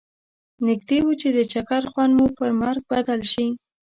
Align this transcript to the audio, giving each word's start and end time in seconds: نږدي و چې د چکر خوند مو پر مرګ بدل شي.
نږدي 0.67 0.99
و 1.03 1.07
چې 1.21 1.27
د 1.37 1.39
چکر 1.51 1.83
خوند 1.91 2.11
مو 2.17 2.25
پر 2.37 2.51
مرګ 2.61 2.81
بدل 2.91 3.21
شي. 3.31 3.47